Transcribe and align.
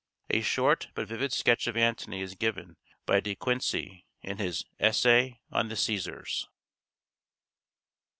A 0.31 0.41
short 0.41 0.87
but 0.95 1.07
vivid 1.07 1.31
sketch 1.31 1.67
of 1.67 1.77
Antony 1.77 2.21
is 2.23 2.33
given 2.33 2.75
by 3.05 3.19
De 3.19 3.35
Quincey 3.35 4.07
in 4.23 4.39
his 4.39 4.65
"Essay 4.79 5.39
on 5.51 5.67
the 5.67 5.75
Cæsars." 5.75 6.47